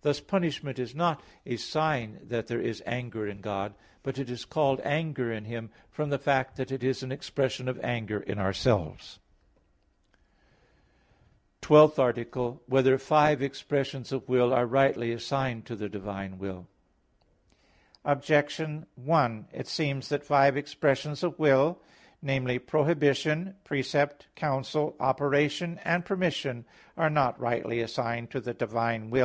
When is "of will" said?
14.10-14.54, 21.22-21.82